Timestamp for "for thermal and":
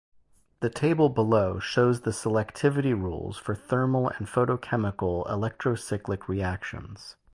3.37-4.25